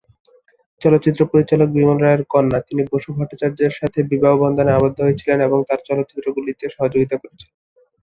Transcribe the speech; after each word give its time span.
চলচ্চিত্র 0.81 1.21
পরিচালক 1.31 1.69
বিমল 1.75 1.97
রায়ের 1.99 2.23
কন্যা, 2.33 2.59
তিনি 2.67 2.81
বসু 2.91 3.09
ভট্টাচার্যের 3.17 3.73
সাথে 3.79 3.99
বিবাহবন্ধনে 4.11 4.71
আবদ্ধ 4.73 4.97
হয়েছিলেন 5.01 5.39
এবং 5.47 5.59
তাঁর 5.67 5.79
চলচ্চিত্রগুলিতে 5.87 6.65
সহযোগিতা 6.75 7.15
করেছিলেন। 7.21 7.55